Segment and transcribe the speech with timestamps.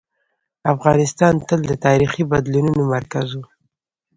[0.73, 3.41] افغانستان تل د تاریخي بدلونونو مرکز و.